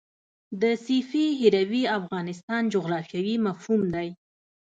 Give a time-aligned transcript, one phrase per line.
[0.61, 4.07] د سیفي هروي افغانستان جغرافیاوي مفهوم دی.